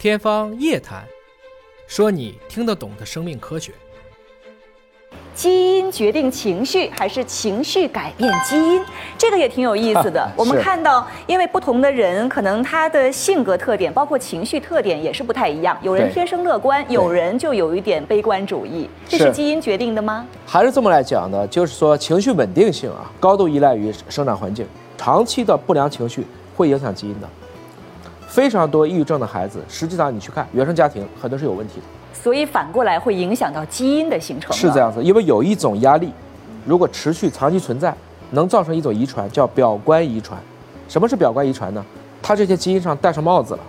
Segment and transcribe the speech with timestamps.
[0.00, 1.02] 天方夜谭，
[1.86, 3.70] 说你听得懂的生命科学。
[5.34, 8.82] 基因决定情绪，还是情绪改变基因？
[9.18, 10.26] 这个也挺有意思的。
[10.34, 15.76] 我们看到，因为不同的人，可能他的性格特点，包括情绪特点，也是不太一样。
[15.82, 18.88] 有人天生乐观，有人就有一点悲观主义。
[19.06, 20.26] 这是基因决定的吗？
[20.46, 21.46] 还是这么来讲呢？
[21.48, 24.66] 就是说，情绪稳定性啊，高度依赖于生长环境。
[24.96, 26.26] 长期的不良情绪
[26.56, 27.28] 会影响基因的。
[28.30, 31.82] 非常多抑郁症的孩子，实际上你去看原生家庭，很多是有问题的。
[32.14, 34.52] 所以反过来会影响到基因的形成。
[34.52, 36.12] 是这样子，因为有一种压力，
[36.64, 37.92] 如果持续长期存在，
[38.30, 40.40] 能造成一种遗传，叫表观遗传。
[40.88, 41.84] 什么是表观遗传呢？
[42.22, 43.60] 它这些基因上戴上帽子了，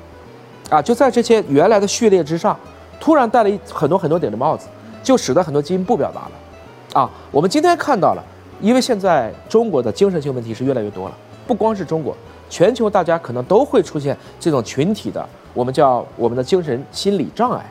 [0.70, 2.56] 啊，就在这些原来的序列之上，
[3.00, 4.68] 突然戴了一很多很多顶的帽子，
[5.02, 7.02] 就使得很多基因不表达了。
[7.02, 8.24] 啊，我们今天看到了，
[8.62, 11.16] 因为现在中国的精神性问题是越来越多了，
[11.48, 12.16] 不光是中国，
[12.52, 17.66] 全球大家可能都会出现这种群体的，我们叫我们的精神心理障碍。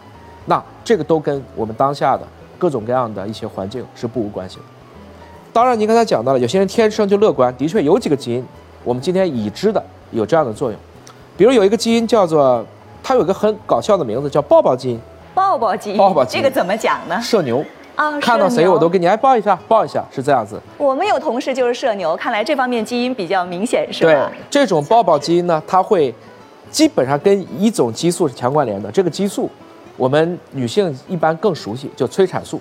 [0.47, 2.27] 那这个都跟我们当下的
[2.59, 4.62] 各种各样的一些环境是不无关系的。
[5.53, 8.47] 当然，您刚才讲到了，有些人天生就乐观，的确有几个基因，
[8.83, 10.81] 我们今天已知的有这样的作用。
[11.36, 12.64] 比如有一个基因叫做，
[13.03, 15.01] 它有个很搞笑的名字，叫抱抱基因。
[15.34, 15.98] 抱抱基因。
[15.98, 16.42] 抱抱基因。
[16.42, 17.20] 这个怎么讲呢？
[17.20, 17.62] 社牛。
[18.01, 20.59] 啊，看到谁我都给你哎抱一下，抱一下，是这样子。
[20.79, 24.11] 我们有同事就是社牛，看来这方面基因比较明显，是吧？
[24.11, 26.15] 对，这种抱抱基因呢，它会
[26.70, 29.51] 基本上跟一种激素是强关联的，这个激素。
[29.98, 32.59] 我们女性一般更熟悉，就催产素。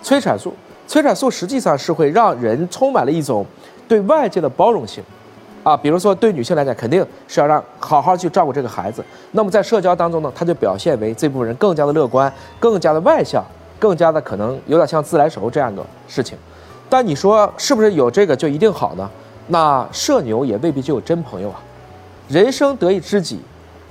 [0.00, 0.54] 催产素，
[0.86, 3.44] 催产素实际上是会让人充满了一种
[3.88, 5.02] 对外界的包容性，
[5.64, 9.04] 啊，比如说对女性来讲，肯定是要让好好去照顾这个孩子。
[9.32, 13.44] 那么在社交当中呢，它就表现为这部分人更加的乐观，更加的外向，
[13.80, 16.38] 更加的可能有点像自来熟这样的事情。
[16.88, 19.10] 但你说是不是有这个就一定好呢？
[19.48, 21.60] 那社牛也未必就有真朋友啊。
[22.28, 23.40] 人生得一知己，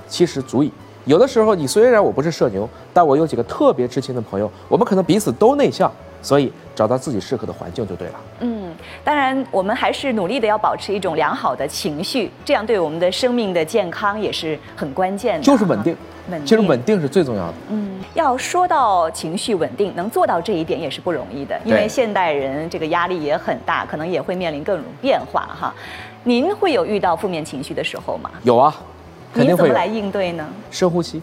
[0.08, 0.72] 其实足矣。
[1.04, 5.90] 有的时候，你虽然我不是社牛，但我有几个特别知心的朋友，我们可能彼此都内向，
[6.22, 8.14] 所以找到自己适合的环境就对了。
[8.40, 8.74] 嗯，
[9.04, 15.42] 当然，我们还是努力的要保持一种良好的情绪，这样对我们的生命的健康也是很关键的。
[15.42, 15.94] 就是稳定，
[16.30, 17.54] 稳其实稳定是最重要的。
[17.68, 25.74] 嗯，要说到情绪稳定，能做到这一点也是不容易的，因为现代人这个压力也很大，可能也会面临各种变化哈。
[26.24, 28.30] 您会有遇到负面情绪的时候吗？
[28.42, 28.74] 有啊。
[29.34, 30.48] 你怎么来应对呢？
[30.70, 31.20] 深呼吸，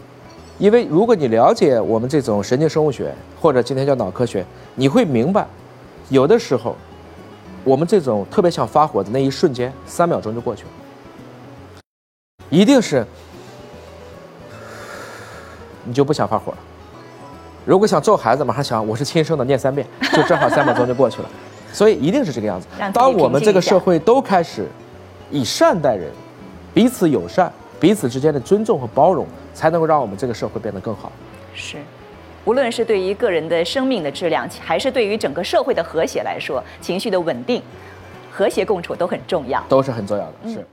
[0.58, 5.46] 因为如果你了解我们这种神经生物学，或者今天叫脑科学，你会明白，
[6.08, 6.74] 有的时候，
[7.62, 10.70] 我们这种特别想发火的那一瞬间，三秒钟就过去了。
[12.50, 13.06] 一定是，
[15.84, 16.58] 你就不想发火了。
[17.64, 21.30] 如果想揍孩子，马上想我是亲生的，念三遍，就正好三秒钟就过去了。
[21.72, 22.66] 所以一定是这个样子。
[22.92, 24.66] 当我们这个社会都开始
[25.30, 26.10] 以善待人，
[26.74, 27.52] 彼此友善。
[27.80, 31.12] 彼此之间的尊重和包容，才能够让我们这个社会变得更好。
[31.54, 31.76] 是，
[32.44, 37.62] 无论是对于个人的生命的质量，还是对于整个社会的和谐来说，情绪的稳定、
[38.30, 40.50] 和谐共处都很重要，都是很重要的。
[40.50, 40.66] 是。